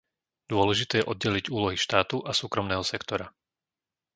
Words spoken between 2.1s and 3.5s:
a súkromného sektora.